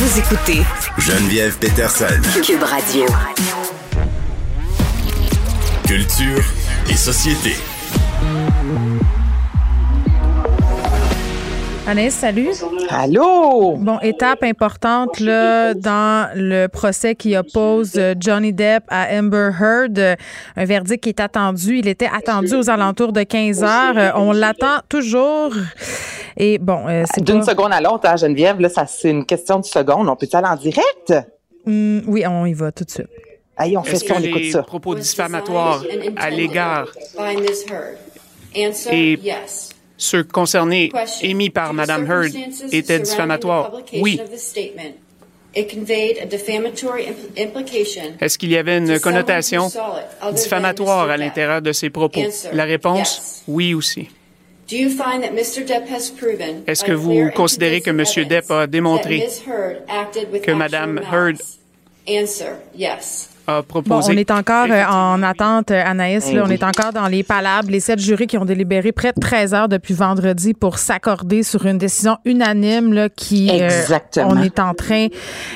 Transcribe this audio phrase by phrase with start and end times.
[0.00, 0.62] Vous écoutez
[0.98, 2.06] Geneviève Peterson.
[2.46, 3.04] Cube Radio.
[5.88, 6.44] Culture
[6.88, 7.56] et société.
[11.88, 12.50] Anaïs, salut.
[12.90, 13.76] Allô?
[13.76, 19.98] Bon, étape importante là, dans le procès qui oppose euh, Johnny Depp à Amber Heard.
[20.56, 21.78] Un verdict qui est attendu.
[21.78, 23.96] Il était attendu aux alentours de 15 heures.
[23.96, 25.52] Euh, On l'attend toujours.
[26.36, 29.24] Et bon, euh, c'est D'une pas- seconde à l'autre, hein, Geneviève, là, ça, c'est une
[29.24, 30.10] question de seconde.
[30.10, 31.14] On peut aller en direct?
[31.66, 33.06] Hum, oui, on y va tout de suite.
[33.56, 34.62] Allez, on fait ça, on écoute ça.
[34.62, 35.82] propos diffamatoires
[36.16, 36.86] à l'égard
[38.54, 39.18] et Et
[39.98, 42.32] ceux concernés émis par Mme Heard
[42.72, 43.70] étaient diffamatoires?
[43.94, 44.18] Oui.
[45.54, 45.74] Est-ce
[48.38, 49.70] qu'il y avait une connotation
[50.32, 52.22] diffamatoire à l'intérieur de ces propos?
[52.52, 54.08] La réponse, oui aussi.
[54.70, 54.94] Est-ce
[56.84, 58.04] que vous considérez que M.
[58.28, 59.26] Depp a démontré
[60.42, 61.38] que Mme Heard
[63.48, 66.30] A Bon, on est encore euh, en attente, euh, Anaïs.
[66.32, 67.70] Là, on est encore dans les palabres.
[67.70, 71.64] Les sept jurys qui ont délibéré près de 13 heures depuis vendredi pour s'accorder sur
[71.64, 74.28] une décision unanime là, qui, euh, Exactement.
[74.32, 75.06] on est en train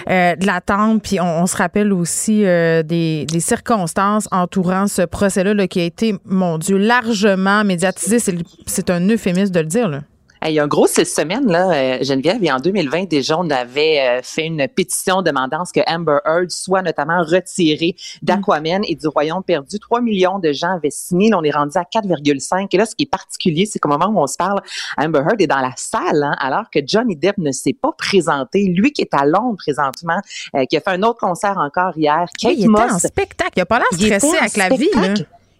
[0.08, 1.00] euh, de l'attendre.
[1.02, 5.80] Puis on, on se rappelle aussi euh, des, des circonstances entourant ce procès-là là, qui
[5.80, 8.18] a été, mon Dieu, largement médiatisé.
[8.18, 9.88] C'est le- C'est un euphémisme de le dire.
[9.88, 10.00] Là.
[10.44, 13.48] Il y a un gros six semaines, là, euh, Geneviève, et en 2020, déjà, on
[13.50, 18.96] avait euh, fait une pétition demandant ce que Amber Heard soit notamment retirée d'Aquaman et
[18.96, 19.78] du Royaume perdu.
[19.78, 21.30] 3 millions de gens avaient signé.
[21.30, 22.66] Là, on est rendu à 4,5.
[22.72, 24.60] Et là, ce qui est particulier, c'est qu'au moment où on se parle,
[24.98, 28.64] Amber Heard est dans la salle, hein, alors que Johnny Depp ne s'est pas présenté.
[28.64, 30.20] Lui qui est à Londres présentement,
[30.56, 32.26] euh, qui a fait un autre concert encore hier.
[32.38, 33.52] Kate il était en spectacle.
[33.56, 34.90] Il n'a pas l'air stressé avec la vie.
[34.94, 35.14] Là.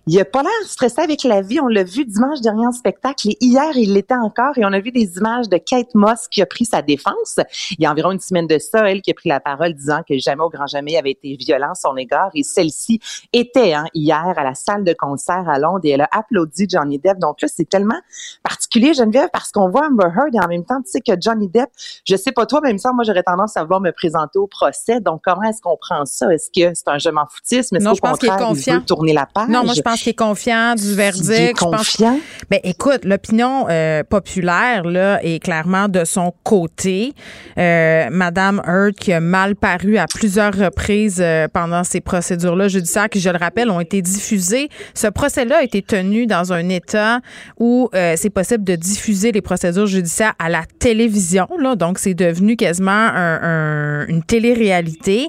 [0.09, 1.61] Il a pas l'air stressé avec la vie.
[1.61, 4.81] On l'a vu dimanche dernier en spectacle et hier, il l'était encore et on a
[4.81, 7.39] vu des images de Kate Moss qui a pris sa défense.
[7.79, 10.01] Il y a environ une semaine de ça, elle qui a pris la parole disant
[10.07, 12.99] que jamais au grand jamais avait été violent à son égard et celle-ci
[13.33, 16.99] était hein, hier à la salle de concert à Londres et elle a applaudi Johnny
[16.99, 17.19] Depp.
[17.21, 18.01] Donc là, c'est tellement
[18.43, 21.49] particulier, Geneviève, parce qu'on voit Amber Heard et en même temps, tu sais que Johnny
[21.49, 21.69] Depp,
[22.07, 25.01] je sais pas toi, même ça, moi, j'aurais tendance à vouloir me présenter au procès.
[25.01, 26.33] Donc, comment est-ce qu'on prend ça?
[26.33, 27.77] Est-ce que c'est un je m'en foutisme?
[27.77, 28.75] Est-ce Non, qu'au je pense qu'il est contraire, il confiant.
[28.77, 29.49] veut tourner la page?
[29.49, 31.29] Non, moi, je pense qu'il est confiant du verdict.
[31.29, 32.19] Il Je pense- confiant?
[32.51, 37.13] Ben, écoute, l'opinion euh, populaire là est clairement de son côté.
[37.59, 43.09] Euh, Madame Heard qui a mal paru à plusieurs reprises euh, pendant ces procédures-là judiciaires
[43.09, 44.69] qui, je le rappelle, ont été diffusées.
[44.95, 47.21] Ce procès-là a été tenu dans un état
[47.59, 51.47] où euh, c'est possible de diffuser les procédures judiciaires à la télévision.
[51.59, 55.29] Là, donc, c'est devenu quasiment un- un- une télé-réalité.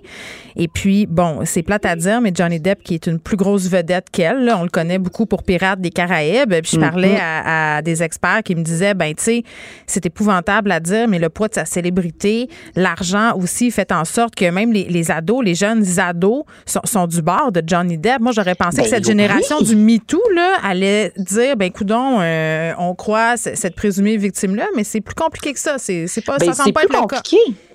[0.55, 3.67] Et puis, bon, c'est plate à dire, mais Johnny Depp, qui est une plus grosse
[3.67, 6.53] vedette qu'elle, on le connaît beaucoup pour Pirates des Caraïbes.
[6.61, 9.43] Puis je parlais à, à des experts qui me disaient, ben, tu sais,
[9.87, 14.35] c'est épouvantable à dire, mais le poids de sa célébrité, l'argent aussi fait en sorte
[14.35, 18.19] que même les, les ados, les jeunes ados sont, sont du bord de Johnny Depp.
[18.19, 19.11] Moi, j'aurais pensé Ben que cette oui.
[19.11, 24.67] génération du MeToo, là, allait dire, ben, coudon, euh, on croit c- cette présumée victime-là,
[24.75, 25.77] mais c'est plus compliqué que ça.
[25.77, 27.21] C'est pas, Ben, ça semble pas plus être le cas.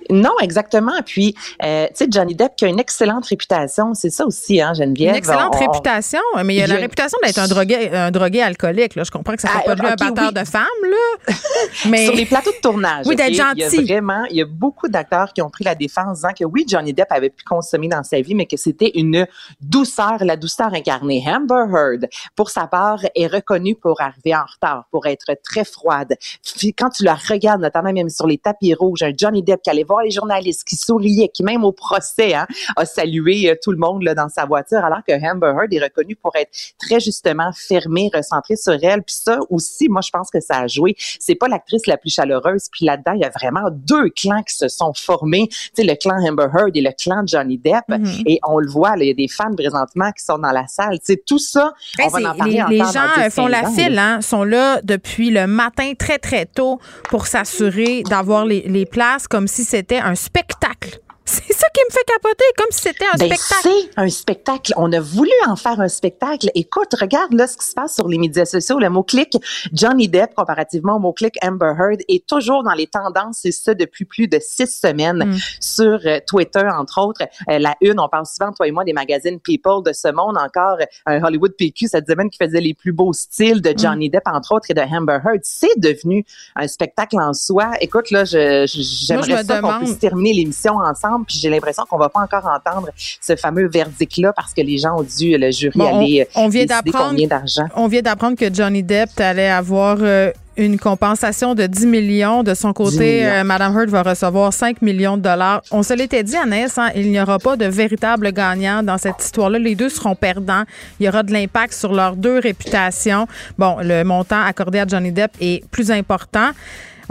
[0.09, 0.93] Non, exactement.
[1.05, 4.73] Puis, euh, tu sais, Johnny Depp qui a une excellente réputation, c'est ça aussi, hein,
[4.73, 5.11] Geneviève.
[5.11, 8.41] Une excellente On- réputation, mais il a il la réputation d'être un drogué, un drogué
[8.41, 8.95] alcoolique.
[8.95, 9.03] Là.
[9.03, 10.41] Je comprends que ça fait Ah, pas de lui un batteur oui.
[10.41, 11.33] de femmes, là.
[11.89, 13.05] mais Sur les plateaux de tournage.
[13.07, 13.79] Oui, d'être ok, Il y gentil.
[13.79, 16.65] a vraiment, il y a beaucoup d'acteurs qui ont pris la défense disant que oui,
[16.67, 19.27] Johnny Depp avait pu consommer dans sa vie, mais que c'était une
[19.61, 21.23] douceur, la douceur incarnée.
[21.27, 26.15] Amber Heard, pour sa part, est reconnue pour arriver en retard, pour être très froide.
[26.57, 29.69] Puis quand tu la regardes, notamment même sur les tapis rouges, un Johnny Depp qui
[29.69, 33.71] allait voir les journalistes, qui souriait, qui même au procès hein, a salué euh, tout
[33.71, 36.99] le monde là, dans sa voiture, alors que Amber Heard est reconnue pour être très
[36.99, 39.03] justement fermée, recentrée sur elle.
[39.03, 40.95] Puis ça aussi, moi, je pense que ça a joué.
[41.19, 42.65] C'est pas l'actrice la plus chaleureuse.
[42.71, 45.47] Puis là-dedans, il y a vraiment deux clans qui se sont formés.
[45.49, 47.87] Tu sais, le clan Amber Heard et le clan Johnny Depp.
[47.89, 48.23] Mhm.
[48.25, 50.99] Et on le voit, il y a des fans présentement qui sont dans la salle.
[50.99, 51.73] Tu sais, tout ça,
[52.03, 53.71] on va en parler les, les encore dans gens 10, euh, font 15 la ans,
[53.73, 54.13] file, là.
[54.13, 56.79] hein, sont là depuis le matin très très tôt
[57.09, 61.01] pour s'assurer d'avoir les, les places comme si c'était un spectacle.
[61.31, 63.61] C'est ça qui me fait capoter, comme si c'était un Ben, spectacle.
[63.63, 64.73] c'est un spectacle.
[64.77, 66.49] On a voulu en faire un spectacle.
[66.55, 68.79] Écoute, regarde là ce qui se passe sur les médias sociaux.
[68.79, 69.37] Le mot-clic
[69.71, 74.05] Johnny Depp, comparativement au mot-clic Amber Heard, est toujours dans les tendances, et ça depuis
[74.05, 75.35] plus de six semaines Mm.
[75.59, 77.21] sur euh, Twitter, entre autres.
[77.49, 80.37] Euh, la une, on parle souvent, toi et moi, des magazines People de ce monde.
[80.37, 80.77] Encore
[81.09, 84.53] euh, Hollywood PQ cette semaine qui faisait les plus beaux styles de Johnny Depp, entre
[84.55, 85.41] autres, et de Amber Heard.
[85.43, 87.71] C'est devenu un spectacle en soi.
[87.81, 92.09] Écoute, là, j'aimerais me ça qu'on puisse terminer l'émission ensemble, puis j'ai l'impression qu'on va
[92.09, 92.89] pas encore entendre
[93.21, 96.31] ce fameux verdict-là parce que les gens ont dû, le jury, Bon, on- aller euh,
[96.35, 97.67] on vient combien d'argent.
[97.75, 102.43] On vient d'apprendre que Johnny Depp allait avoir euh, une compensation de 10 millions.
[102.43, 105.61] De son 10 côté, euh, Madame Heard va recevoir 5 millions de dollars.
[105.71, 109.23] On se l'était dit, Anaïs, hein, il n'y aura pas de véritable gagnant dans cette
[109.23, 109.57] histoire-là.
[109.57, 110.63] Les deux seront perdants.
[110.99, 113.25] Il y aura de l'impact sur leurs deux réputations.
[113.57, 116.49] Bon, le montant accordé à Johnny Depp est plus important.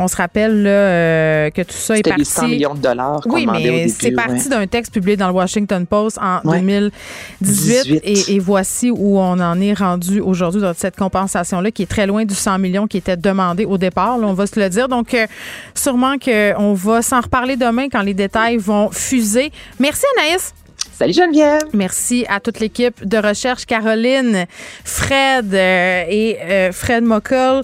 [0.01, 2.19] On se rappelle là, euh, que tout ça est parti.
[2.21, 4.49] les 100 millions de dollars Oui, mais c'est parti ouais.
[4.49, 6.59] d'un texte publié dans le Washington Post en Ouais.
[6.61, 6.93] 2018
[7.41, 8.01] 18.
[8.05, 12.07] et, et voici où on en est rendu aujourd'hui dans cette compensation-là qui est très
[12.07, 14.89] loin du 100 millions qui était demandé au départ, là, on va se le dire.
[14.89, 15.27] Donc, euh,
[15.75, 19.51] sûrement qu'on va s'en reparler demain quand les détails vont fuser.
[19.81, 20.55] Merci Anaïs.
[20.97, 21.63] Salut Geneviève!
[21.75, 24.47] Merci à toute l'équipe de recherche, Caroline,
[24.85, 27.63] Fred euh, et euh, Fred Mockle.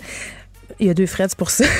[0.80, 1.64] Il y a deux Freds pour ça.